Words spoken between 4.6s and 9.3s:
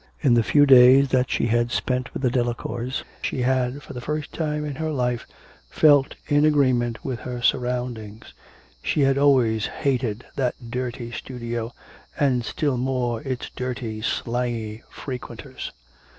in her life, felt in agreement with her surroundings. She had